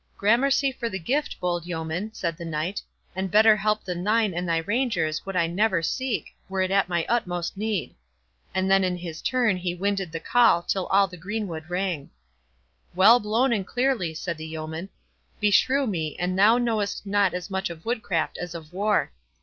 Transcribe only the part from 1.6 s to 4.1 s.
yeoman," said the Knight; "and better help than